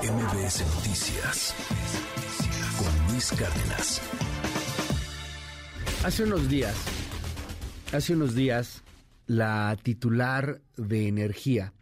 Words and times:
MBS 0.00 0.64
Noticias 0.74 1.54
con 2.78 3.12
Luis 3.12 3.30
Cárdenas. 3.32 4.00
Hace 6.02 6.24
unos 6.24 6.48
días, 6.48 6.74
hace 7.92 8.14
unos 8.14 8.34
días, 8.34 8.82
la 9.26 9.76
titular 9.82 10.62
de 10.78 11.08
energía 11.08 11.74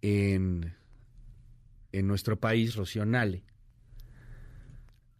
en, 0.00 0.74
en 1.90 2.06
nuestro 2.06 2.38
país, 2.38 2.76
Rocío 2.76 3.04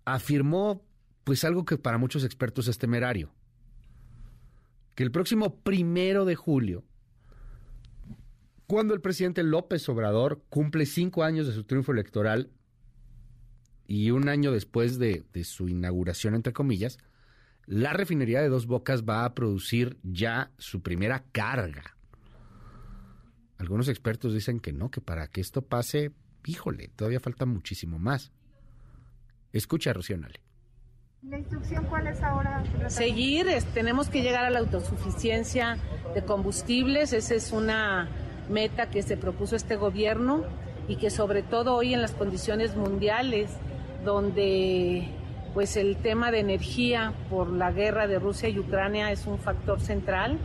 afirmó 0.05 0.87
pues 1.25 1.43
algo 1.45 1.65
que 1.65 1.79
para 1.79 1.99
muchos 1.99 2.25
expertos 2.25 2.69
es 2.69 2.79
temerario, 2.79 3.35
que 4.95 5.03
el 5.03 5.11
próximo 5.11 5.57
primero 5.57 6.25
de 6.25 6.37
julio 6.37 6.85
cuando 8.73 8.95
el 8.95 9.03
presidente 9.03 9.43
López 9.43 9.87
Obrador 9.91 10.41
cumple 10.49 10.87
cinco 10.87 11.25
años 11.25 11.47
de 11.47 11.53
su 11.53 11.65
triunfo 11.65 11.93
electoral 11.93 12.49
y 13.87 14.13
un 14.13 14.31
año 14.31 14.51
después 14.51 14.99
de, 14.99 15.27
su 15.45 15.69
inauguración, 15.69 16.35
entre 16.35 16.55
comillas, 16.55 16.97
la 17.67 17.93
refinería 17.93 18.41
de 18.41 18.49
Dos 18.49 18.67
Bocas 18.67 19.05
va 19.05 19.27
a 19.27 19.35
producir 19.35 19.99
ya 20.03 20.53
su 20.57 20.81
primera 20.81 21.23
carga. 21.33 21.99
Algunos 23.59 23.89
expertos 23.89 24.33
dicen 24.33 24.59
que 24.59 24.73
no, 24.73 24.91
que 24.91 25.03
para 25.03 25.29
que 25.29 25.43
esto 25.43 25.61
pase, 25.61 26.13
híjole, 26.47 26.89
todavía 26.97 27.21
falta 27.21 27.45
muchísimo 27.45 27.99
más. 27.99 28.33
Escucha, 29.53 29.93
Rocío 29.93 30.17
¿La 31.25 31.39
instrucción 31.39 31.85
cuál 31.91 32.07
es 32.07 32.23
ahora? 32.23 32.65
Seguir, 32.89 33.49
tenemos 33.75 34.09
que 34.09 34.23
llegar 34.23 34.47
a 34.47 34.51
la 34.51 34.61
autosuficiencia 34.61 35.77
de 36.15 36.25
combustibles, 36.25 37.13
esa 37.13 37.35
es 37.35 37.53
una 37.53 38.09
meta 38.53 38.87
que 38.87 39.03
se 39.03 39.17
propuso 39.17 39.57
este 39.57 39.77
gobierno 39.77 40.45
y 40.89 40.97
que 40.97 41.11
sobre 41.11 41.43
todo 41.43 41.75
hoy 41.75 41.95
en 41.95 42.03
las 42.03 42.13
condiciones 42.13 42.77
mundiales 42.77 43.51
donde 44.05 45.09
pues 45.55 45.77
el 45.77 45.97
tema 45.97 46.31
de 46.31 46.41
energía 46.41 47.13
por 47.31 47.51
la 47.51 47.73
guerra 47.73 48.07
de 48.07 48.19
Rusia 48.19 48.49
y 48.49 48.59
Ucrania 48.59 49.11
es 49.11 49.27
un 49.27 49.39
factor 49.39 49.81
central, 49.81 50.39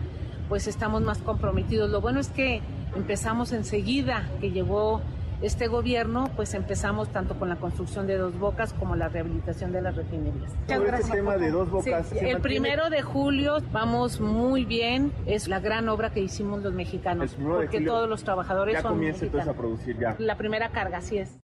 pues 0.49 0.67
estamos 0.67 1.01
más 1.01 1.19
comprometidos. 1.19 1.89
Lo 1.89 2.01
bueno 2.01 2.19
es 2.19 2.29
que 2.29 2.61
empezamos 2.95 3.53
enseguida 3.53 4.29
que 4.41 4.51
llegó 4.51 5.01
este 5.41 5.67
gobierno, 5.67 6.31
pues 6.35 6.53
empezamos 6.53 7.11
tanto 7.11 7.37
con 7.37 7.49
la 7.49 7.57
construcción 7.57 8.07
de 8.07 8.17
dos 8.17 8.37
bocas 8.39 8.73
como 8.73 8.95
la 8.95 9.07
rehabilitación 9.09 9.71
de 9.71 9.81
las 9.81 9.95
refinerías. 9.95 10.51
este 10.67 11.11
tema 11.11 11.37
de 11.37 11.51
dos 11.51 11.69
bocas. 11.69 12.11
el 12.11 12.41
primero 12.41 12.89
de 12.89 13.01
julio 13.01 13.57
vamos 13.71 14.19
muy 14.19 14.65
bien, 14.65 15.11
es 15.25 15.47
la 15.47 15.59
gran 15.59 15.89
obra 15.89 16.11
que 16.11 16.21
hicimos 16.21 16.63
los 16.63 16.73
mexicanos, 16.73 17.35
porque 17.39 17.81
todos 17.81 18.09
los 18.09 18.23
trabajadores 18.23 18.75
ya 18.75 18.81
son 18.81 18.93
comienza 18.93 19.25
entonces 19.25 19.49
a 19.49 19.53
producir 19.53 19.97
ya. 19.99 20.15
La 20.19 20.37
primera 20.37 20.71
carga, 20.71 20.97
así 20.97 21.17
es. 21.17 21.37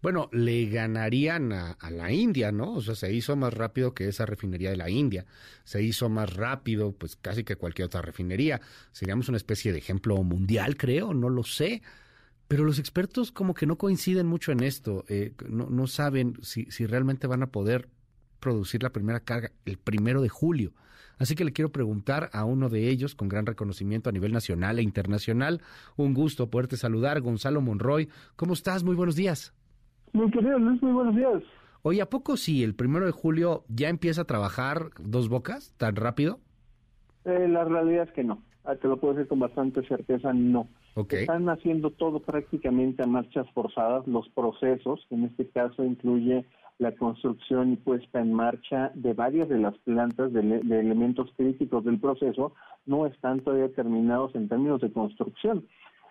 Bueno, 0.00 0.28
le 0.32 0.66
ganarían 0.66 1.52
a, 1.52 1.72
a, 1.72 1.88
la 1.92 2.10
India, 2.10 2.50
¿no? 2.50 2.72
O 2.72 2.80
sea, 2.80 2.96
se 2.96 3.12
hizo 3.12 3.36
más 3.36 3.54
rápido 3.54 3.94
que 3.94 4.08
esa 4.08 4.26
refinería 4.26 4.70
de 4.70 4.76
la 4.76 4.90
India. 4.90 5.26
Se 5.62 5.80
hizo 5.80 6.08
más 6.08 6.34
rápido, 6.34 6.90
pues 6.90 7.14
casi 7.14 7.44
que 7.44 7.54
cualquier 7.54 7.86
otra 7.86 8.02
refinería. 8.02 8.60
Seríamos 8.90 9.28
una 9.28 9.36
especie 9.36 9.70
de 9.70 9.78
ejemplo 9.78 10.20
mundial, 10.24 10.76
creo, 10.76 11.14
no 11.14 11.28
lo 11.28 11.44
sé. 11.44 11.82
Pero 12.52 12.64
los 12.64 12.78
expertos 12.78 13.32
como 13.32 13.54
que 13.54 13.64
no 13.64 13.76
coinciden 13.76 14.26
mucho 14.26 14.52
en 14.52 14.62
esto, 14.62 15.06
eh, 15.08 15.32
no, 15.48 15.86
saben 15.86 16.34
si, 16.42 16.66
si 16.66 16.84
realmente 16.84 17.26
van 17.26 17.42
a 17.42 17.46
poder 17.46 17.88
producir 18.40 18.82
la 18.82 18.90
primera 18.90 19.20
carga 19.20 19.52
el 19.64 19.78
primero 19.78 20.20
de 20.20 20.28
julio. 20.28 20.72
Así 21.16 21.34
que 21.34 21.46
le 21.46 21.54
quiero 21.54 21.72
preguntar 21.72 22.28
a 22.34 22.44
uno 22.44 22.68
de 22.68 22.90
ellos, 22.90 23.14
con 23.14 23.30
gran 23.30 23.46
reconocimiento 23.46 24.10
a 24.10 24.12
nivel 24.12 24.34
nacional 24.34 24.78
e 24.78 24.82
internacional, 24.82 25.62
un 25.96 26.12
gusto 26.12 26.50
poderte 26.50 26.76
saludar, 26.76 27.22
Gonzalo 27.22 27.62
Monroy. 27.62 28.10
¿Cómo 28.36 28.52
estás? 28.52 28.84
Muy 28.84 28.96
buenos 28.96 29.16
días. 29.16 29.54
Muy 30.12 30.30
querido 30.30 30.58
Luis, 30.58 30.82
muy 30.82 30.92
buenos 30.92 31.16
días. 31.16 31.42
Oye, 31.80 32.02
¿a 32.02 32.10
poco 32.10 32.36
si 32.36 32.62
el 32.62 32.74
primero 32.74 33.06
de 33.06 33.12
julio 33.12 33.64
ya 33.68 33.88
empieza 33.88 34.20
a 34.20 34.26
trabajar 34.26 34.90
dos 35.00 35.30
bocas 35.30 35.72
tan 35.78 35.96
rápido? 35.96 36.38
Eh, 37.24 37.48
la 37.48 37.64
realidad 37.64 38.08
es 38.08 38.12
que 38.12 38.24
no. 38.24 38.42
Ah, 38.64 38.76
te 38.76 38.88
lo 38.88 39.00
puedo 39.00 39.14
decir 39.14 39.26
con 39.26 39.38
bastante 39.38 39.82
certeza, 39.88 40.34
no. 40.34 40.68
Están 40.94 41.48
haciendo 41.48 41.90
todo 41.90 42.20
prácticamente 42.20 43.02
a 43.02 43.06
marchas 43.06 43.46
forzadas, 43.54 44.06
los 44.06 44.28
procesos, 44.30 45.06
en 45.10 45.24
este 45.24 45.48
caso 45.48 45.84
incluye 45.84 46.44
la 46.78 46.92
construcción 46.92 47.72
y 47.72 47.76
puesta 47.76 48.20
en 48.20 48.34
marcha 48.34 48.90
de 48.94 49.14
varias 49.14 49.48
de 49.48 49.58
las 49.58 49.76
plantas 49.78 50.32
de, 50.32 50.40
elementos 50.40 51.32
críticos 51.36 51.84
del 51.84 51.98
proceso, 51.98 52.52
no 52.84 53.06
están 53.06 53.40
todavía 53.40 53.72
terminados 53.72 54.34
en 54.34 54.48
términos 54.48 54.82
de 54.82 54.92
construcción. 54.92 55.66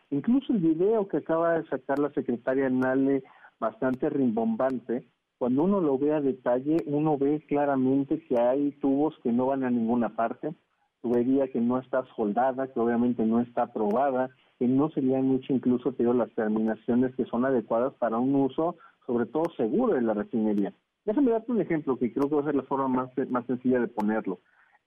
Incluso 0.10 0.52
el 0.54 0.60
video 0.60 1.08
que 1.08 1.18
acaba 1.18 1.60
de 1.60 1.68
sacar 1.68 2.00
la 2.00 2.12
secretaria 2.14 2.70
Nale, 2.70 3.24
bastante 3.60 4.10
rimbombante, 4.10 5.06
cuando 5.38 5.64
uno 5.64 5.80
lo 5.80 5.98
ve 5.98 6.14
a 6.14 6.22
detalle, 6.22 6.78
uno 6.86 7.18
ve 7.18 7.44
claramente 7.48 8.24
que 8.26 8.40
hay 8.40 8.72
tubos 8.74 9.16
que 9.24 9.32
no 9.32 9.48
van 9.48 9.64
a 9.64 9.70
ninguna 9.70 10.16
parte, 10.16 10.54
tubería 11.02 11.48
que 11.50 11.60
no 11.60 11.78
está 11.80 12.04
soldada, 12.16 12.72
que 12.72 12.80
obviamente 12.80 13.26
no 13.26 13.42
está 13.42 13.64
aprobada, 13.64 14.30
que 14.62 14.68
no 14.68 14.92
serían 14.92 15.26
mucho 15.26 15.54
incluso 15.54 15.92
pero 15.94 16.14
las 16.14 16.30
terminaciones 16.36 17.16
que 17.16 17.26
son 17.26 17.46
adecuadas 17.46 17.96
para 17.96 18.20
un 18.20 18.36
uso, 18.36 18.76
sobre 19.08 19.26
todo 19.26 19.46
seguro 19.58 19.96
de 19.96 20.04
la 20.04 20.14
refinería. 20.14 20.72
Déjame 21.04 21.32
darte 21.32 21.52
un 21.52 21.62
ejemplo 21.62 21.98
que 21.98 22.14
creo 22.14 22.30
que 22.30 22.36
va 22.36 22.42
a 22.42 22.46
ser 22.46 22.54
la 22.54 22.62
forma 22.62 22.88
más, 22.88 23.10
más 23.32 23.44
sencilla 23.48 23.80
de 23.80 23.88
ponerlo. 23.88 24.38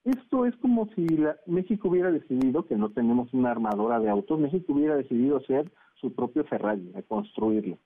Esto 0.05 0.47
es 0.47 0.55
como 0.59 0.89
si 0.95 1.05
México 1.47 1.89
hubiera 1.89 2.13
decidido, 2.13 2.65
que 2.67 2.77
no 2.77 2.91
tenemos 2.91 3.35
una 3.35 3.51
armadora 3.51 3.99
de 3.99 4.09
autos, 4.09 4.39
México 4.39 4.75
hubiera 4.75 4.95
decidido 4.95 5.39
hacer 5.39 5.69
su 6.01 6.15
propio 6.15 6.45
Ferrari, 6.45 6.93
a 6.95 7.03
construirlo. 7.03 7.77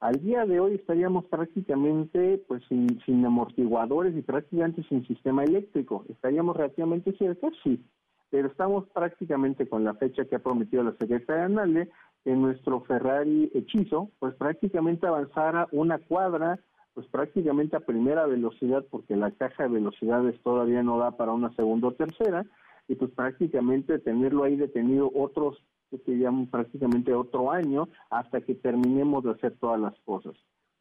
Al 0.00 0.14
día 0.22 0.46
de 0.46 0.60
hoy 0.60 0.76
estaríamos 0.76 1.26
prácticamente 1.26 2.42
pues 2.48 2.62
sin, 2.70 3.02
sin 3.04 3.22
amortiguadores 3.22 4.16
y 4.16 4.22
prácticamente 4.22 4.82
sin 4.84 5.06
sistema 5.06 5.44
eléctrico. 5.44 6.06
¿Estaríamos 6.08 6.56
relativamente 6.56 7.14
cerca? 7.18 7.50
Sí, 7.62 7.84
pero 8.34 8.48
estamos 8.48 8.88
prácticamente 8.88 9.68
con 9.68 9.84
la 9.84 9.94
fecha 9.94 10.24
que 10.24 10.34
ha 10.34 10.40
prometido 10.40 10.82
la 10.82 10.96
secretaria 10.96 11.48
Nale 11.48 11.88
que 12.24 12.34
nuestro 12.34 12.80
Ferrari 12.80 13.48
hechizo 13.54 14.10
pues 14.18 14.34
prácticamente 14.34 15.06
avanzara 15.06 15.68
una 15.70 16.00
cuadra 16.00 16.58
pues 16.94 17.06
prácticamente 17.06 17.76
a 17.76 17.86
primera 17.86 18.26
velocidad 18.26 18.84
porque 18.90 19.14
la 19.14 19.30
caja 19.30 19.62
de 19.62 19.74
velocidades 19.74 20.42
todavía 20.42 20.82
no 20.82 20.98
da 20.98 21.12
para 21.12 21.30
una 21.30 21.54
segunda 21.54 21.86
o 21.86 21.92
tercera 21.92 22.44
y 22.88 22.96
pues 22.96 23.12
prácticamente 23.12 24.00
tenerlo 24.00 24.42
ahí 24.42 24.56
detenido 24.56 25.12
otros 25.14 25.56
que 26.04 26.18
llaman 26.18 26.48
prácticamente 26.48 27.14
otro 27.14 27.52
año 27.52 27.88
hasta 28.10 28.40
que 28.40 28.56
terminemos 28.56 29.22
de 29.22 29.30
hacer 29.30 29.56
todas 29.60 29.80
las 29.80 29.94
cosas. 30.00 30.34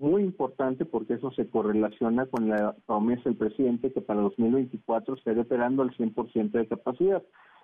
Muy 0.03 0.21
importante 0.21 0.83
porque 0.83 1.13
eso 1.13 1.31
se 1.31 1.47
correlaciona 1.47 2.25
con 2.25 2.49
la 2.49 2.75
promesa 2.85 3.21
del 3.23 3.37
presidente 3.37 3.93
que 3.93 4.01
para 4.01 4.19
2024 4.19 5.15
esté 5.15 5.39
operando 5.39 5.81
al 5.81 5.95
100% 5.95 6.51
de 6.51 6.67
capacidad. 6.67 7.23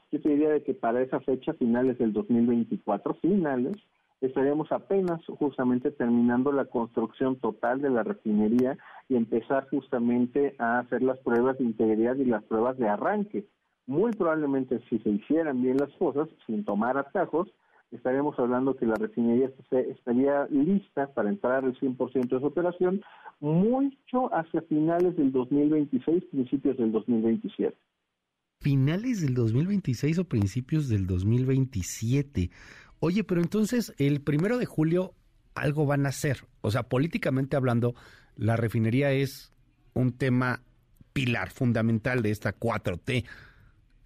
Yo 0.10 0.22
te 0.22 0.30
diría 0.30 0.48
de 0.48 0.64
que 0.64 0.74
para 0.74 1.02
esa 1.02 1.20
fecha, 1.20 1.52
finales 1.56 1.98
del 1.98 2.14
2024, 2.14 3.16
finales, 3.16 3.76
estaríamos 4.22 4.72
apenas 4.72 5.20
justamente 5.26 5.92
terminando 5.92 6.54
la 6.54 6.64
construcción 6.64 7.36
total 7.42 7.82
de 7.82 7.90
la 7.90 8.04
refinería 8.04 8.78
y 9.10 9.18
empezar 9.18 9.68
justamente 9.70 10.56
a 10.60 10.80
hacer 10.80 11.04
las 11.04 11.20
pruebas 11.20 11.58
de 11.58 11.66
integridad 11.66 12.16
y 12.16 12.24
las 12.24 12.46
pruebas 12.46 12.78
de 12.78 12.88
arranque 12.88 13.46
muy 13.90 14.12
probablemente 14.12 14.80
si 14.88 15.00
se 15.00 15.10
hicieran 15.10 15.64
bien 15.64 15.78
las 15.78 15.92
cosas, 15.94 16.30
sin 16.46 16.64
tomar 16.64 16.96
atajos, 16.96 17.50
estaríamos 17.92 18.38
hablando 18.40 18.76
que 18.76 18.86
la 18.86 18.96
refinería 18.96 19.52
estaría 19.72 20.46
lista 20.50 21.14
para 21.14 21.30
entrar 21.30 21.64
al 21.66 21.78
100% 21.80 22.30
de 22.30 22.40
su 22.40 22.46
operación 22.46 23.02
mucho 23.40 24.34
hacia 24.34 24.62
finales 24.64 25.16
del 25.16 25.32
2026, 25.32 26.26
principios 26.32 26.78
del 26.78 26.92
2027. 26.92 27.76
Finales 28.62 29.22
del 29.22 29.34
2026 29.34 30.20
o 30.20 30.26
principios 30.26 30.90
del 30.90 31.08
2027. 31.08 32.52
Oye, 33.00 33.24
pero 33.24 33.42
entonces 33.42 33.94
el 33.98 34.22
primero 34.22 34.58
de 34.58 34.66
julio 34.66 35.14
algo 35.56 35.86
van 35.86 36.06
a 36.06 36.10
hacer. 36.10 36.46
O 36.62 36.70
sea, 36.70 36.84
políticamente 36.84 37.56
hablando, 37.56 37.96
la 38.36 38.58
refinería 38.58 39.12
es 39.12 39.54
un 39.94 40.12
tema 40.12 40.62
pilar 41.14 41.50
fundamental 41.50 42.22
de 42.22 42.32
esta 42.32 42.58
4T. 42.58 43.26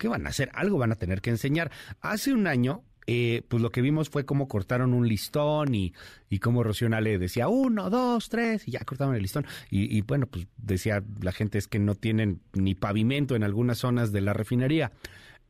¿qué 0.03 0.09
van 0.09 0.25
a 0.25 0.29
hacer? 0.29 0.49
Algo 0.53 0.77
van 0.77 0.91
a 0.91 0.95
tener 0.95 1.21
que 1.21 1.29
enseñar. 1.29 1.71
Hace 2.01 2.33
un 2.33 2.45
año, 2.45 2.83
eh, 3.07 3.43
pues 3.47 3.61
lo 3.61 3.69
que 3.69 3.81
vimos 3.81 4.09
fue 4.09 4.25
cómo 4.25 4.47
cortaron 4.47 4.93
un 4.93 5.07
listón 5.07 5.75
y, 5.75 5.93
y 6.29 6.39
cómo 6.39 6.63
Rocío 6.63 6.89
le 6.89 7.17
decía 7.17 7.47
uno, 7.47 7.89
dos, 7.89 8.29
tres, 8.29 8.67
y 8.67 8.71
ya 8.71 8.79
cortaron 8.85 9.15
el 9.15 9.21
listón. 9.21 9.45
Y, 9.69 10.01
bueno, 10.01 10.27
pues 10.27 10.47
decía 10.57 11.03
la 11.21 11.31
gente 11.31 11.57
es 11.57 11.67
que 11.67 11.79
no 11.79 11.95
tienen 11.95 12.41
ni 12.53 12.75
pavimento 12.75 13.35
en 13.35 13.43
algunas 13.43 13.77
zonas 13.77 14.11
de 14.11 14.21
la 14.21 14.33
refinería. 14.33 14.91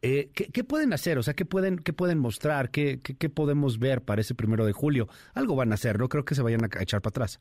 Eh, 0.01 0.31
¿qué, 0.33 0.63
pueden 0.63 0.91
hacer? 0.91 1.17
O 1.17 1.23
sea, 1.23 1.33
¿qué 1.33 1.45
pueden, 1.45 1.77
qué 1.77 1.94
pueden 1.94 2.19
mostrar? 2.19 2.71
¿Qué, 2.71 3.00
¿Qué, 3.01 3.29
podemos 3.29 3.79
ver 3.79 4.01
para 4.01 4.21
ese 4.21 4.35
primero 4.35 4.65
de 4.65 4.73
julio? 4.73 5.07
Algo 5.33 5.55
van 5.55 5.71
a 5.71 5.75
hacer, 5.75 5.97
no 5.97 6.09
creo 6.09 6.25
que 6.25 6.35
se 6.35 6.41
vayan 6.41 6.63
a 6.63 6.81
echar 6.81 7.01
para 7.01 7.11
atrás. 7.11 7.39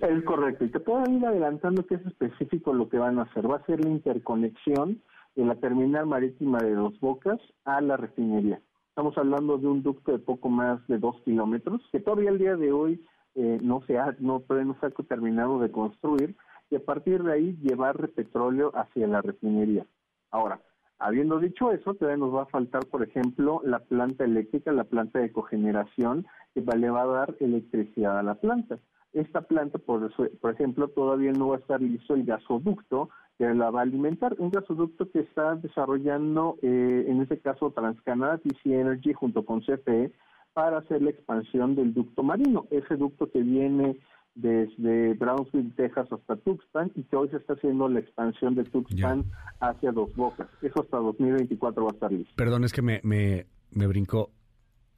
Es 0.00 0.24
correcto, 0.24 0.66
y 0.66 0.68
te 0.68 0.80
puedo 0.80 1.10
ir 1.10 1.24
adelantando 1.24 1.86
que 1.86 1.94
es 1.94 2.04
específico 2.04 2.74
lo 2.74 2.90
que 2.90 2.98
van 2.98 3.18
a 3.18 3.22
hacer. 3.22 3.50
Va 3.50 3.56
a 3.56 3.66
ser 3.66 3.82
la 3.82 3.90
interconexión 3.90 5.00
de 5.34 5.44
la 5.46 5.54
terminal 5.54 6.06
marítima 6.06 6.58
de 6.58 6.74
Dos 6.74 6.98
Bocas 7.00 7.40
a 7.64 7.80
la 7.80 7.96
refinería. 7.96 8.60
Estamos 8.92 9.16
hablando 9.16 9.56
de 9.56 9.66
un 9.68 9.82
ducto 9.82 10.12
de 10.12 10.18
poco 10.18 10.50
más 10.50 10.86
de 10.86 10.98
dos 10.98 11.18
kilómetros, 11.24 11.80
que 11.90 11.98
todavía 11.98 12.28
el 12.28 12.36
día 12.36 12.56
de 12.56 12.72
hoy 12.72 13.02
eh, 13.34 13.58
no 13.62 13.80
se 13.86 13.98
ha, 13.98 14.14
no, 14.18 14.44
no 14.46 14.76
se 14.78 14.86
ha 14.86 14.90
terminado 15.08 15.58
de 15.60 15.70
construir 15.70 16.36
y 16.68 16.76
a 16.76 16.84
partir 16.84 17.22
de 17.22 17.32
ahí 17.32 17.56
llevar 17.62 18.10
petróleo 18.10 18.70
hacia 18.74 19.06
la 19.06 19.22
refinería. 19.22 19.86
Ahora, 20.30 20.60
habiendo 20.98 21.38
dicho 21.38 21.72
eso, 21.72 21.94
todavía 21.94 22.18
nos 22.18 22.34
va 22.34 22.42
a 22.42 22.52
faltar, 22.52 22.84
por 22.84 23.02
ejemplo, 23.02 23.62
la 23.64 23.78
planta 23.78 24.24
eléctrica, 24.24 24.72
la 24.72 24.84
planta 24.84 25.20
de 25.20 25.32
cogeneración, 25.32 26.26
que 26.52 26.60
le 26.60 26.90
va 26.90 27.04
a 27.04 27.06
dar 27.06 27.34
electricidad 27.40 28.18
a 28.18 28.22
la 28.22 28.34
planta. 28.34 28.78
Esta 29.14 29.40
planta, 29.40 29.78
por, 29.78 30.12
por 30.38 30.52
ejemplo, 30.52 30.88
todavía 30.88 31.32
no 31.32 31.48
va 31.48 31.56
a 31.56 31.60
estar 31.60 31.80
listo 31.80 32.12
el 32.12 32.26
gasoducto 32.26 33.08
que 33.42 33.54
la 33.54 33.70
va 33.70 33.80
a 33.80 33.82
alimentar, 33.82 34.36
un 34.38 34.50
gasoducto 34.50 35.10
que 35.10 35.18
está 35.18 35.56
desarrollando, 35.56 36.58
eh, 36.62 37.06
en 37.08 37.22
este 37.22 37.40
caso, 37.40 37.72
Transcanada 37.72 38.38
TC 38.38 38.66
Energy 38.66 39.12
junto 39.14 39.44
con 39.44 39.62
CFE, 39.62 40.12
para 40.52 40.78
hacer 40.78 41.02
la 41.02 41.10
expansión 41.10 41.74
del 41.74 41.92
ducto 41.92 42.22
marino. 42.22 42.68
Ese 42.70 42.94
ducto 42.94 43.28
que 43.32 43.42
viene 43.42 43.98
desde 44.36 45.14
Brownsville, 45.14 45.72
Texas 45.74 46.06
hasta 46.12 46.36
Tuxpan 46.36 46.92
y 46.94 47.02
que 47.02 47.16
hoy 47.16 47.30
se 47.30 47.38
está 47.38 47.54
haciendo 47.54 47.88
la 47.88 47.98
expansión 47.98 48.54
de 48.54 48.62
Tuxpan 48.62 49.24
hacia 49.58 49.90
Dos 49.90 50.14
Bocas. 50.14 50.46
Eso 50.62 50.82
hasta 50.82 50.98
2024 50.98 51.82
va 51.82 51.90
a 51.90 51.94
estar 51.94 52.12
listo. 52.12 52.32
Perdón, 52.36 52.62
es 52.62 52.72
que 52.72 52.82
me, 52.82 53.00
me, 53.02 53.46
me 53.72 53.88
brincó. 53.88 54.30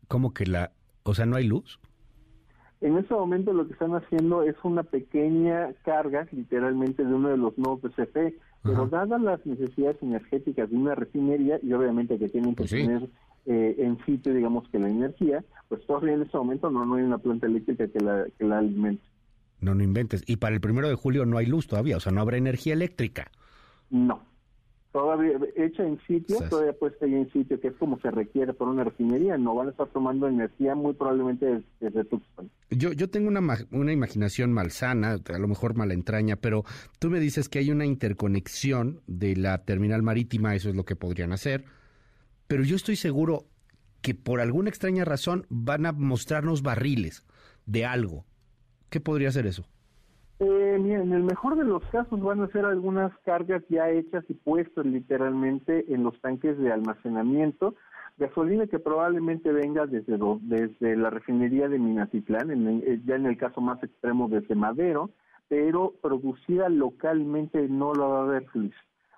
¿Cómo 0.07 0.35
que 0.35 0.45
la... 0.45 0.73
O 1.05 1.15
sea, 1.15 1.25
no 1.25 1.37
hay 1.37 1.47
luz? 1.47 1.81
En 2.85 2.99
ese 2.99 3.15
momento 3.15 3.55
lo 3.55 3.67
que 3.67 3.73
están 3.73 3.95
haciendo 3.95 4.43
es 4.43 4.57
una 4.63 4.83
pequeña 4.83 5.73
carga, 5.87 6.29
literalmente, 6.33 7.03
de 7.03 7.15
uno 7.15 7.31
de 7.31 7.39
los 7.39 7.57
nodos 7.57 7.81
de 7.81 7.89
CFE, 7.89 8.37
pero 8.63 8.87
dadas 8.89 9.23
las 9.23 9.47
necesidades 9.47 9.97
energéticas 10.03 10.69
de 10.69 10.77
una 10.77 10.95
refinería 10.95 11.59
y 11.63 11.73
obviamente 11.73 12.19
que 12.19 12.29
tienen 12.29 12.51
que 12.51 12.65
pues 12.65 12.71
tener 12.73 13.09
eh, 13.47 13.77
en 13.79 13.97
sitio, 14.05 14.35
digamos, 14.35 14.69
que 14.69 14.79
la 14.79 14.91
energía, 14.91 15.43
pues 15.71 15.81
todavía 15.87 16.13
en 16.13 16.23
ese 16.25 16.37
momento 16.37 16.71
no, 16.71 16.85
no 16.85 16.97
hay 16.97 17.05
una 17.05 17.17
planta 17.17 17.47
eléctrica 17.47 17.89
que 17.89 18.01
la, 18.01 18.27
que 18.39 18.45
la 18.45 18.59
alimente. 18.59 19.03
No, 19.63 19.75
no 19.75 19.83
inventes. 19.83 20.23
Y 20.27 20.37
para 20.37 20.55
el 20.55 20.61
primero 20.61 20.87
de 20.87 20.95
julio 20.95 21.25
no 21.25 21.39
hay 21.39 21.47
luz 21.47 21.67
todavía, 21.67 21.97
o 21.97 22.01
sea, 22.01 22.13
no 22.13 22.21
habrá 22.21 22.37
energía 22.37 22.75
eléctrica. 22.75 23.31
No. 23.89 24.21
Todavía 24.95 25.41
hecha 25.57 25.83
en 25.83 25.99
sitio, 26.07 26.39
todavía 26.49 26.73
puesta 26.73 27.05
ahí 27.05 27.15
en 27.15 27.29
sitio, 27.33 27.61
que 27.61 27.67
es 27.67 27.75
como 27.75 27.99
se 27.99 28.13
requiere 28.13 28.55
por 28.55 28.69
una 28.69 28.85
refinería. 28.85 29.37
No 29.37 29.53
van 29.53 29.67
a 29.67 29.71
estar 29.73 29.89
tomando 29.89 30.29
energía 30.29 30.77
muy 30.77 30.95
probablemente 30.95 31.65
desde, 31.81 32.05
Tuxpan. 32.05 32.49
Yo, 32.71 32.93
yo 32.93 33.11
tengo 33.11 33.27
una, 33.27 33.41
una 33.73 33.93
imaginación 33.93 34.53
malsana, 34.53 35.19
a 35.25 35.39
lo 35.41 35.49
mejor 35.49 35.75
mala 35.75 35.95
entraña, 35.95 36.37
pero 36.37 36.63
tú 37.01 37.11
me 37.11 37.19
dices 37.19 37.49
que 37.49 37.59
hay 37.59 37.73
una 37.73 37.87
interconexión 37.87 39.01
de 39.09 39.35
la 39.35 39.65
terminal 39.65 40.05
marítima, 40.05 40.55
eso 40.55 40.69
es 40.69 40.77
lo 40.77 40.85
que 40.85 40.95
podrían 40.95 41.33
hacer. 41.33 41.65
Pero 42.47 42.63
yo 42.63 42.77
estoy 42.77 42.95
seguro 42.95 43.47
que 44.01 44.15
por 44.15 44.41
alguna 44.41 44.69
extraña 44.69 45.05
razón 45.05 45.45
van 45.49 45.87
a 45.87 45.93
mostrarnos 45.93 46.63
barriles 46.63 47.27
de 47.67 47.85
algo 47.85 48.27
¿Qué 48.95 49.01
podría 49.01 49.33
ser 49.33 49.49
eso? 49.49 49.67
Eh, 50.41 50.75
en 50.75 51.13
el 51.13 51.23
mejor 51.23 51.57
de 51.57 51.65
los 51.65 51.85
casos 51.87 52.21
van 52.21 52.41
a 52.41 52.49
ser 52.49 52.65
algunas 52.65 53.17
cargas 53.19 53.63
ya 53.69 53.89
hechas 53.91 54.25
y 54.29 54.35
puestas 54.35 54.85
literalmente 54.85 55.93
en 55.95 56.03
los 56.03 56.21
tanques 56.21 56.59
de 56.59 56.73
almacenamiento, 56.73 57.77
gasolina 58.17 58.67
que 58.67 58.81
probablemente 58.81 59.53
venga 59.53 59.87
desde, 59.87 60.97
la 60.97 61.11
refinería 61.11 61.69
de 61.69 61.79
Minatitlán, 61.79 62.51
eh, 62.51 63.01
ya 63.05 63.15
en 63.15 63.27
el 63.27 63.37
caso 63.37 63.61
más 63.61 63.81
extremo 63.85 64.29
desde 64.29 64.57
Madero, 64.57 65.11
pero 65.47 65.95
producida 66.03 66.69
localmente 66.69 67.69
no 67.69 67.95
lo 67.95 68.09
va 68.09 68.19
a 68.21 68.23
haber, 68.25 68.47
Luis. 68.55 68.75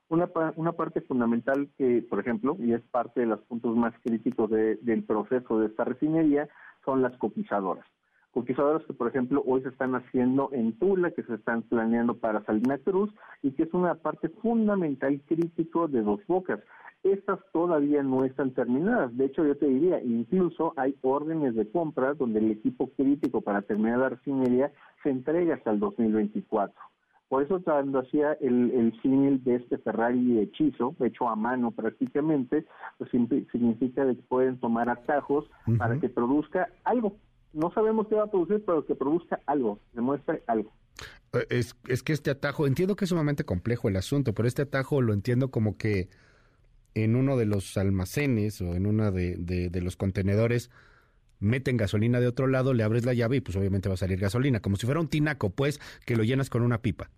Una, 0.08 0.28
una 0.56 0.72
parte 0.72 1.00
fundamental 1.00 1.68
que, 1.78 2.04
por 2.08 2.20
ejemplo, 2.20 2.56
y 2.60 2.74
es 2.74 2.82
parte 2.82 3.20
de 3.20 3.26
los 3.26 3.40
puntos 3.40 3.74
más 3.74 3.94
críticos 4.04 4.50
del 4.50 5.04
proceso 5.04 5.58
de 5.60 5.66
esta 5.66 5.84
refinería, 5.84 6.48
son 6.84 7.00
las 7.02 7.16
copizadoras 7.16 7.86
conquistadoras 8.36 8.84
que, 8.84 8.92
por 8.92 9.08
ejemplo, 9.08 9.42
hoy 9.46 9.62
se 9.62 9.70
están 9.70 9.94
haciendo 9.94 10.50
en 10.52 10.78
Tula, 10.78 11.10
que 11.10 11.22
se 11.22 11.36
están 11.36 11.62
planeando 11.62 12.18
para 12.18 12.44
Salina 12.44 12.76
Cruz 12.76 13.10
y 13.42 13.52
que 13.52 13.62
es 13.62 13.72
una 13.72 13.94
parte 13.94 14.28
fundamental 14.28 15.18
crítico 15.26 15.88
de 15.88 16.02
Dos 16.02 16.20
Bocas. 16.26 16.60
Estas 17.02 17.38
todavía 17.54 18.02
no 18.02 18.26
están 18.26 18.50
terminadas. 18.50 19.16
De 19.16 19.24
hecho, 19.24 19.42
yo 19.42 19.56
te 19.56 19.64
diría, 19.64 20.02
incluso 20.02 20.74
hay 20.76 20.94
órdenes 21.00 21.54
de 21.54 21.70
compra 21.70 22.12
donde 22.12 22.40
el 22.40 22.50
equipo 22.50 22.90
crítico 22.90 23.40
para 23.40 23.62
terminar 23.62 24.00
la 24.00 24.10
refinería 24.10 24.70
se 25.02 25.08
entrega 25.08 25.54
hasta 25.54 25.70
el 25.70 25.80
2024. 25.80 26.78
Por 27.30 27.42
eso, 27.42 27.62
cuando 27.62 28.00
hacía 28.00 28.34
el, 28.34 28.70
el 28.70 29.00
símil 29.00 29.42
de 29.44 29.56
este 29.56 29.78
Ferrari 29.78 30.40
hechizo, 30.40 30.94
hecho 31.00 31.26
a 31.26 31.36
mano 31.36 31.70
prácticamente, 31.70 32.66
pues 32.98 33.10
significa 33.10 34.06
que 34.06 34.14
pueden 34.28 34.60
tomar 34.60 34.90
atajos 34.90 35.50
para 35.78 35.98
que 35.98 36.10
produzca 36.10 36.68
algo, 36.84 37.16
no 37.52 37.70
sabemos 37.72 38.08
qué 38.08 38.14
va 38.14 38.24
a 38.24 38.30
producir, 38.30 38.62
pero 38.64 38.84
que 38.84 38.94
produzca 38.94 39.40
algo, 39.46 39.80
demuestre 39.92 40.42
algo. 40.46 40.72
Eh, 41.32 41.46
es, 41.50 41.76
es 41.88 42.02
que 42.02 42.12
este 42.12 42.30
atajo, 42.30 42.66
entiendo 42.66 42.96
que 42.96 43.04
es 43.04 43.08
sumamente 43.08 43.44
complejo 43.44 43.88
el 43.88 43.96
asunto, 43.96 44.34
pero 44.34 44.48
este 44.48 44.62
atajo 44.62 45.02
lo 45.02 45.12
entiendo 45.12 45.50
como 45.50 45.76
que 45.76 46.08
en 46.94 47.14
uno 47.14 47.36
de 47.36 47.44
los 47.44 47.76
almacenes 47.76 48.60
o 48.62 48.74
en 48.74 48.86
uno 48.86 49.12
de, 49.12 49.36
de, 49.36 49.80
los 49.82 49.96
contenedores 49.96 50.70
meten 51.40 51.76
gasolina 51.76 52.20
de 52.20 52.26
otro 52.26 52.46
lado, 52.46 52.72
le 52.72 52.82
abres 52.82 53.04
la 53.04 53.12
llave 53.12 53.36
y 53.36 53.40
pues 53.42 53.54
obviamente 53.56 53.90
va 53.90 53.94
a 53.94 53.98
salir 53.98 54.18
gasolina, 54.18 54.60
como 54.60 54.76
si 54.76 54.86
fuera 54.86 55.00
un 55.00 55.08
tinaco, 55.08 55.50
pues, 55.50 55.78
que 56.06 56.16
lo 56.16 56.24
llenas 56.24 56.48
con 56.48 56.62
una 56.62 56.80
pipa. 56.80 57.10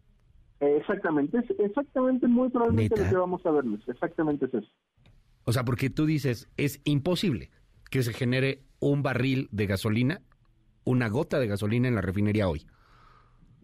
Exactamente, 0.59 1.39
es 1.39 1.45
exactamente 1.61 2.27
muy 2.27 2.49
probablemente 2.49 3.01
lo 3.01 3.09
que 3.09 3.17
vamos 3.17 3.47
a 3.47 3.53
ver, 3.53 3.65
exactamente 3.87 4.47
es 4.47 4.55
eso. 4.55 4.69
O 5.45 5.53
sea, 5.53 5.65
porque 5.65 5.91
tú 5.91 6.05
dices, 6.05 6.49
es 6.57 6.81
imposible 6.83 7.51
que 7.89 8.03
se 8.03 8.13
genere 8.13 8.65
un 8.81 9.03
barril 9.03 9.49
de 9.53 9.67
gasolina 9.67 10.21
una 10.89 11.09
gota 11.09 11.39
de 11.39 11.47
gasolina 11.47 11.89
en 11.89 11.95
la 11.95 12.01
refinería 12.01 12.49
hoy. 12.49 12.61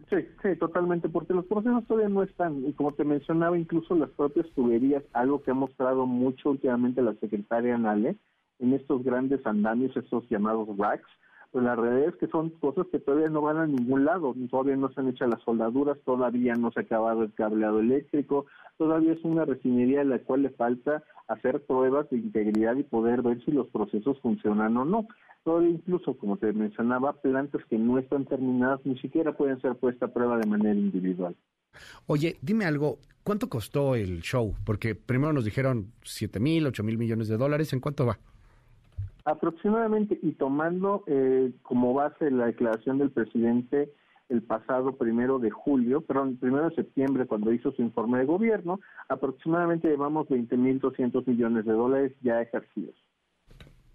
Sí, 0.09 0.17
sí, 0.43 0.55
totalmente, 0.59 1.09
porque 1.09 1.33
los 1.33 1.45
procesos 1.45 1.83
todavía 1.87 2.09
no 2.09 2.21
están, 2.21 2.63
y 2.63 2.73
como 2.73 2.93
te 2.93 3.03
mencionaba, 3.03 3.57
incluso 3.57 3.95
las 3.95 4.11
propias 4.11 4.45
tuberías, 4.51 5.03
algo 5.13 5.41
que 5.41 5.49
ha 5.49 5.55
mostrado 5.55 6.05
mucho 6.05 6.51
últimamente 6.51 7.01
la 7.01 7.15
secretaria 7.15 7.77
Nale, 7.79 8.15
en 8.59 8.73
estos 8.73 9.03
grandes 9.03 9.43
andamios, 9.47 9.97
estos 9.97 10.29
llamados 10.29 10.69
racks, 10.77 11.07
pues 11.51 11.63
la 11.63 11.75
realidad 11.75 12.09
es 12.09 12.15
que 12.15 12.27
son 12.27 12.49
cosas 12.49 12.87
que 12.91 12.99
todavía 12.99 13.29
no 13.29 13.41
van 13.41 13.57
a 13.57 13.67
ningún 13.67 14.05
lado, 14.05 14.35
todavía 14.49 14.75
no 14.75 14.91
se 14.91 15.01
han 15.01 15.09
hecho 15.09 15.25
las 15.27 15.41
soldaduras, 15.43 15.97
todavía 16.05 16.55
no 16.55 16.71
se 16.71 16.79
ha 16.79 16.83
acabado 16.83 17.23
el 17.23 17.33
cableado 17.33 17.79
eléctrico, 17.79 18.45
todavía 18.77 19.13
es 19.13 19.23
una 19.23 19.45
refinería 19.45 20.01
a 20.01 20.05
la 20.05 20.19
cual 20.19 20.43
le 20.43 20.49
falta 20.49 21.03
hacer 21.27 21.61
pruebas 21.65 22.09
de 22.09 22.17
integridad 22.17 22.75
y 22.75 22.83
poder 22.83 23.21
ver 23.21 23.43
si 23.45 23.51
los 23.51 23.67
procesos 23.67 24.19
funcionan 24.21 24.77
o 24.77 24.85
no 24.85 25.07
todavía 25.45 25.69
incluso, 25.69 26.17
como 26.17 26.37
te 26.37 26.51
mencionaba, 26.51 27.21
plantas 27.21 27.61
que 27.69 27.77
no 27.77 27.99
están 27.99 28.25
terminadas 28.25 28.81
ni 28.83 28.97
siquiera 28.97 29.37
pueden 29.37 29.61
ser 29.61 29.75
puestas 29.75 30.09
a 30.09 30.13
prueba 30.13 30.37
de 30.37 30.47
manera 30.47 30.73
individual. 30.73 31.35
Oye, 32.07 32.37
dime 32.41 32.65
algo, 32.65 32.97
¿cuánto 33.23 33.47
costó 33.47 33.95
el 33.95 34.21
show? 34.21 34.55
Porque 34.65 34.95
primero 34.95 35.33
nos 35.33 35.45
dijeron 35.45 35.93
7 36.03 36.39
mil, 36.39 36.65
8 36.65 36.83
mil 36.83 36.97
millones 36.97 37.27
de 37.27 37.37
dólares, 37.37 37.71
¿en 37.73 37.79
cuánto 37.79 38.05
va? 38.05 38.17
Aproximadamente, 39.25 40.19
y 40.21 40.33
tomando 40.33 41.03
eh, 41.07 41.51
como 41.63 41.93
base 41.93 42.29
la 42.29 42.45
declaración 42.45 42.99
del 42.99 43.09
presidente 43.09 43.91
el 44.29 44.41
pasado 44.41 44.97
primero 44.97 45.39
de 45.39 45.51
julio, 45.51 46.01
perdón, 46.01 46.37
primero 46.37 46.69
de 46.69 46.75
septiembre, 46.75 47.25
cuando 47.25 47.51
hizo 47.51 47.71
su 47.71 47.81
informe 47.81 48.19
de 48.19 48.25
gobierno, 48.25 48.79
aproximadamente 49.09 49.87
llevamos 49.87 50.27
20 50.29 50.57
mil 50.57 50.79
200 50.79 51.27
millones 51.27 51.65
de 51.65 51.73
dólares 51.73 52.13
ya 52.21 52.41
ejercidos. 52.41 52.95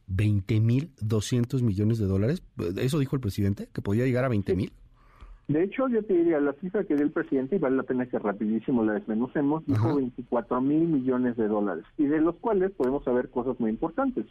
20 0.07 0.61
mil 0.61 0.91
200 1.01 1.63
millones 1.63 1.99
de 1.99 2.07
dólares. 2.07 2.43
¿Eso 2.77 2.99
dijo 2.99 3.17
el 3.17 3.23
presidente? 3.23 3.69
¿Que 3.73 3.83
podía 3.83 4.05
llegar 4.05 4.25
a 4.25 4.29
20 4.29 4.55
mil? 4.57 4.73
De 5.47 5.65
hecho, 5.65 5.89
yo 5.89 6.05
te 6.05 6.15
diría, 6.15 6.39
la 6.39 6.53
cifra 6.55 6.85
que 6.85 6.95
dio 6.95 7.05
el 7.05 7.11
presidente, 7.11 7.57
y 7.57 7.59
vale 7.59 7.77
la 7.77 7.83
pena 7.83 8.07
que 8.07 8.21
rapidísimo 8.21 8.85
la 8.85 8.93
desmenucemos, 8.95 9.65
dijo 9.67 9.97
24 9.97 10.61
mil 10.61 10.87
millones 10.87 11.37
de 11.37 11.49
dólares, 11.49 11.85
y 11.99 12.07
de 12.07 12.21
los 12.21 12.37
cuales 12.37 12.71
podemos 12.71 13.03
saber 13.03 13.31
cosas 13.31 13.59
muy 13.59 13.71
importantes. 13.71 14.27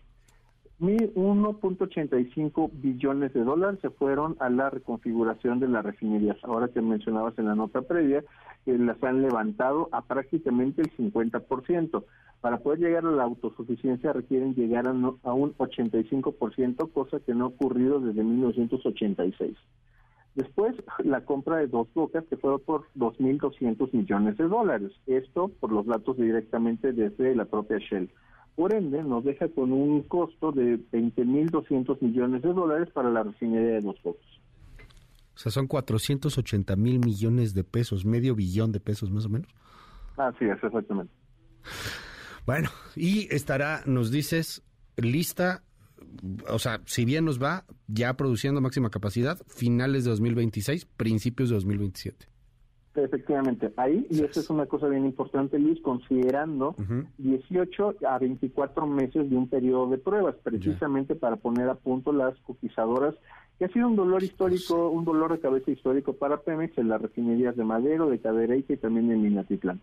1.85 0.80 2.72
billones 2.74 3.34
de 3.34 3.44
dólares 3.44 3.80
se 3.82 3.90
fueron 3.90 4.38
a 4.40 4.50
la 4.50 4.70
reconfiguración 4.70 5.60
de 5.60 5.68
las 5.68 5.84
refinerías. 5.84 6.38
Ahora 6.44 6.70
que 6.70 6.82
mencionabas 6.82 7.38
en 7.38 7.48
la 7.48 7.56
nota 7.56 7.82
previa, 7.82 8.24
que 8.66 8.78
las 8.78 9.04
han 9.04 9.22
levantado 9.22 9.90
a 9.92 10.02
prácticamente 10.04 10.82
el 10.82 10.96
50%. 10.96 12.04
Para 12.40 12.60
poder 12.60 12.80
llegar 12.80 13.06
a 13.06 13.12
la 13.12 13.24
autosuficiencia 13.24 14.14
requieren 14.14 14.56
llegar 14.56 14.88
a, 14.88 14.92
a 14.92 15.34
un 15.34 15.54
85%, 15.58 16.92
cosa 16.94 17.20
que 17.20 17.34
no 17.34 17.44
ha 17.46 17.48
ocurrido 17.50 18.00
desde 18.00 18.24
1986. 18.24 19.58
Después, 20.36 20.76
la 21.04 21.26
compra 21.26 21.58
de 21.58 21.68
dos 21.68 21.94
bocas 21.94 22.24
que 22.26 22.38
fue 22.38 22.58
por 22.60 22.86
2.200 22.96 23.92
millones 23.92 24.38
de 24.38 24.48
dólares. 24.48 24.94
Esto 25.06 25.52
por 25.60 25.74
los 25.74 25.86
datos 25.86 26.16
directamente 26.16 26.94
desde 26.94 27.36
la 27.36 27.44
propia 27.44 27.80
Shell. 27.80 28.10
Por 28.60 28.74
ende, 28.74 29.01
nos 29.04 29.24
deja 29.24 29.48
con 29.48 29.72
un 29.72 30.04
costo 30.04 30.51
de 30.51 30.78
20.200 30.92 32.01
millones 32.01 32.42
de 32.42 32.51
dólares 32.51 32.89
para 32.94 33.10
la 33.10 33.24
refinería 33.24 33.75
de 33.75 33.80
Dos 33.80 33.96
Bocas. 34.04 34.25
O 35.34 35.38
sea, 35.38 35.50
son 35.50 35.66
480 35.66 36.75
mil 36.75 37.00
millones 37.00 37.54
de 37.54 37.63
pesos, 37.63 38.04
medio 38.04 38.36
billón 38.36 38.74
de 38.74 38.82
pesos 38.82 39.12
más 39.12 39.28
o 39.28 39.30
menos. 39.30 39.50
Así 40.18 40.44
es, 40.44 40.62
exactamente. 40.62 41.13
Bueno, 42.46 42.68
y 42.98 43.34
estará, 43.34 43.82
nos 43.86 44.12
dices, 44.12 44.62
lista 44.98 45.63
o 46.50 46.60
sea, 46.60 46.82
si 46.86 47.06
bien 47.06 47.24
nos 47.24 47.42
va, 47.42 47.63
ya 47.88 48.16
produciendo 48.16 48.60
máxima 48.60 48.89
capacidad, 48.89 49.39
finales 49.48 50.04
de 50.04 50.10
2026, 50.10 50.84
principios 50.84 51.48
de 51.48 51.56
2027. 51.56 52.28
Efectivamente, 52.96 53.72
ahí, 53.77 54.05
y 54.10 54.24
eso 54.24 54.39
es 54.39 54.50
una 54.50 54.65
cosa 54.65 54.88
bien 54.88 55.05
importante, 55.05 55.60
Luis, 55.60 55.79
considerando 55.81 56.75
18 57.17 57.96
a 58.08 58.17
24 58.17 58.88
meses 58.88 59.29
de 59.29 59.36
un 59.36 59.48
periodo 59.48 59.89
de 59.89 60.00
pruebas, 60.00 60.36
precisamente 60.43 61.15
para 61.15 61.36
poner 61.36 61.69
a 61.69 61.75
punto 61.75 62.12
las 62.12 62.38
cotizadoras, 62.39 63.15
que 63.58 63.65
ha 63.65 63.69
sido 63.69 63.88
un 63.88 63.96
dolor 63.96 64.24
histórico, 64.24 64.89
un 64.89 65.05
dolor 65.05 65.34
de 65.34 65.39
cabeza 65.39 65.69
histórico 65.69 66.13
para 66.13 66.41
Pemex 66.41 66.77
en 66.77 66.89
las 66.89 67.01
refinerías 67.01 67.55
de 67.55 67.63
Madero, 67.63 68.10
de 68.10 68.19
Cadereyta 68.19 68.74
y 68.74 68.77
también 68.77 69.12
en 69.12 69.22
Minatitlán. 69.22 69.81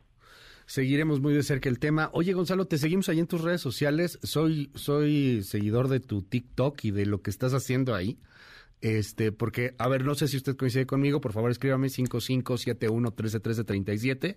Seguiremos 0.67 1.21
muy 1.21 1.33
de 1.33 1.45
cerca 1.45 1.69
el 1.69 1.79
tema. 1.79 2.11
Oye, 2.13 2.33
Gonzalo, 2.33 2.67
te 2.67 2.77
seguimos 2.77 3.09
ahí 3.09 3.21
en 3.21 3.29
tus 3.29 3.43
redes 3.43 3.61
sociales. 3.61 4.19
Soy, 4.25 4.71
soy 4.75 5.43
seguidor 5.45 5.87
de 5.87 6.01
tu 6.01 6.23
TikTok 6.23 6.85
y 6.85 6.91
de 6.91 7.07
lo 7.07 7.23
que 7.23 7.31
estás 7.31 7.55
haciendo 7.55 7.95
ahí. 7.95 8.19
Este, 8.81 9.33
porque, 9.33 9.75
a 9.79 9.89
ver, 9.89 10.05
no 10.05 10.15
sé 10.15 10.29
si 10.29 10.37
usted 10.37 10.57
coincide 10.57 10.87
conmigo, 10.87 11.21
por 11.21 11.33
favor 11.33 11.51
escríbame 11.51 11.89
5571-131337. 11.89 14.37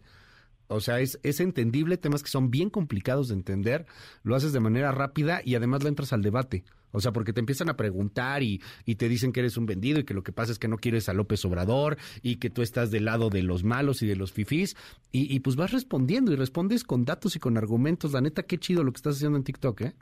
O 0.71 0.79
sea, 0.79 0.99
es, 0.99 1.19
es 1.23 1.39
entendible, 1.39 1.97
temas 1.97 2.21
que 2.21 2.29
son 2.29 2.51
bien 2.51 2.69
complicados 2.69 3.29
de 3.29 3.33
entender, 3.33 3.87
lo 4.23 4.35
haces 4.35 4.53
de 4.53 4.59
manera 4.59 4.91
rápida 4.91 5.41
y 5.43 5.55
además 5.55 5.81
le 5.83 5.89
entras 5.89 6.13
al 6.13 6.21
debate. 6.21 6.63
O 6.91 6.99
sea, 6.99 7.11
porque 7.11 7.33
te 7.33 7.39
empiezan 7.39 7.69
a 7.69 7.75
preguntar 7.75 8.43
y, 8.43 8.61
y, 8.85 8.95
te 8.95 9.09
dicen 9.09 9.31
que 9.31 9.41
eres 9.41 9.57
un 9.57 9.65
vendido 9.65 9.99
y 9.99 10.03
que 10.03 10.13
lo 10.13 10.23
que 10.23 10.31
pasa 10.31 10.51
es 10.51 10.59
que 10.59 10.67
no 10.67 10.77
quieres 10.77 11.09
a 11.09 11.13
López 11.13 11.43
Obrador 11.45 11.97
y 12.21 12.37
que 12.37 12.49
tú 12.49 12.61
estás 12.61 12.91
del 12.91 13.05
lado 13.05 13.29
de 13.29 13.43
los 13.43 13.63
malos 13.63 14.01
y 14.01 14.07
de 14.07 14.15
los 14.15 14.31
fifís. 14.31 14.75
Y, 15.11 15.33
y 15.33 15.39
pues 15.39 15.55
vas 15.55 15.71
respondiendo 15.71 16.31
y 16.31 16.35
respondes 16.35 16.83
con 16.83 17.05
datos 17.05 17.35
y 17.35 17.39
con 17.39 17.57
argumentos. 17.57 18.13
La 18.13 18.21
neta, 18.21 18.43
qué 18.43 18.57
chido 18.57 18.83
lo 18.83 18.91
que 18.91 18.97
estás 18.97 19.17
haciendo 19.17 19.37
en 19.37 19.43
TikTok, 19.43 19.81
¿eh? 19.81 19.93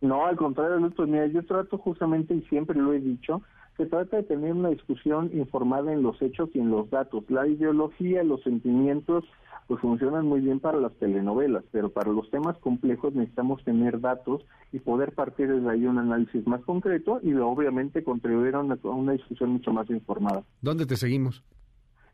No, 0.00 0.26
al 0.26 0.36
contrario, 0.36 0.90
pues 0.94 1.08
mira, 1.08 1.26
yo 1.26 1.44
trato 1.44 1.78
justamente 1.78 2.34
y 2.34 2.42
siempre 2.42 2.78
lo 2.78 2.92
he 2.92 3.00
dicho, 3.00 3.42
se 3.76 3.86
trata 3.86 4.18
de 4.18 4.22
tener 4.22 4.52
una 4.52 4.70
discusión 4.70 5.30
informada 5.34 5.92
en 5.92 6.02
los 6.02 6.20
hechos 6.22 6.48
y 6.54 6.60
en 6.60 6.70
los 6.70 6.88
datos. 6.90 7.24
La 7.28 7.46
ideología, 7.46 8.22
los 8.22 8.42
sentimientos, 8.42 9.24
pues 9.66 9.80
funcionan 9.80 10.26
muy 10.26 10.40
bien 10.40 10.60
para 10.60 10.78
las 10.78 10.92
telenovelas, 10.94 11.64
pero 11.72 11.90
para 11.90 12.12
los 12.12 12.30
temas 12.30 12.56
complejos 12.58 13.14
necesitamos 13.14 13.62
tener 13.64 14.00
datos 14.00 14.44
y 14.72 14.78
poder 14.78 15.12
partir 15.12 15.48
desde 15.48 15.68
ahí 15.68 15.84
un 15.86 15.98
análisis 15.98 16.46
más 16.46 16.62
concreto 16.62 17.20
y 17.22 17.34
obviamente 17.34 18.04
contribuir 18.04 18.54
a 18.54 18.60
una, 18.60 19.12
discusión 19.12 19.50
mucho 19.50 19.72
más 19.72 19.90
informada. 19.90 20.44
¿Dónde 20.62 20.86
te 20.86 20.96
seguimos? 20.96 21.42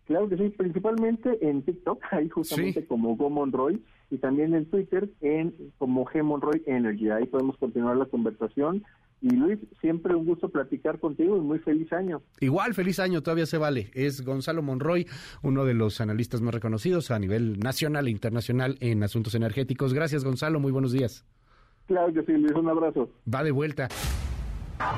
Claro 0.06 0.28
que 0.28 0.36
sí, 0.36 0.48
principalmente 0.48 1.38
en 1.48 1.62
TikTok, 1.62 2.02
ahí 2.10 2.28
justamente 2.28 2.86
como 2.86 3.16
Go 3.16 3.30
Monroy, 3.30 3.82
y 4.10 4.18
también 4.18 4.54
en 4.54 4.66
Twitter 4.66 5.08
en 5.20 5.54
como 5.78 6.04
G 6.04 6.22
Monroy 6.22 6.62
Energy. 6.66 7.10
Ahí 7.10 7.26
podemos 7.26 7.56
continuar 7.56 7.96
la 7.96 8.06
conversación 8.06 8.84
y 9.22 9.30
Luis, 9.30 9.58
siempre 9.80 10.14
un 10.16 10.26
gusto 10.26 10.48
platicar 10.48 10.98
contigo 10.98 11.36
y 11.36 11.40
muy 11.40 11.60
feliz 11.60 11.92
año. 11.92 12.22
Igual, 12.40 12.74
feliz 12.74 12.98
año, 12.98 13.22
todavía 13.22 13.46
se 13.46 13.56
vale. 13.56 13.90
Es 13.94 14.24
Gonzalo 14.24 14.62
Monroy, 14.62 15.06
uno 15.42 15.64
de 15.64 15.74
los 15.74 16.00
analistas 16.00 16.40
más 16.40 16.52
reconocidos 16.52 17.12
a 17.12 17.18
nivel 17.20 17.60
nacional 17.60 18.08
e 18.08 18.10
internacional 18.10 18.76
en 18.80 19.02
asuntos 19.04 19.34
energéticos. 19.36 19.94
Gracias, 19.94 20.24
Gonzalo, 20.24 20.58
muy 20.58 20.72
buenos 20.72 20.92
días. 20.92 21.24
Claro 21.86 22.12
que 22.12 22.22
sí, 22.24 22.32
Luis, 22.32 22.52
un 22.52 22.68
abrazo. 22.68 23.10
Va 23.32 23.44
de 23.44 23.52
vuelta. 23.52 23.88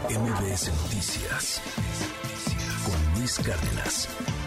MBS 0.09 0.69
Noticias 0.83 1.61
con 2.87 3.21
Luis 3.21 3.38
Cárdenas. 3.38 4.43